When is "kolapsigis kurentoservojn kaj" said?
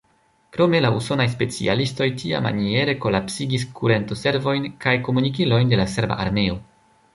3.05-4.97